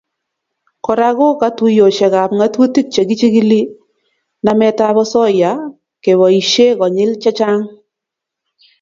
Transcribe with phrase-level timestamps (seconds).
[0.85, 3.61] Kora ko katuiyosiekab ngatutik che chikili
[4.43, 5.51] nametab osoya
[6.03, 7.63] keboisie konyil chechang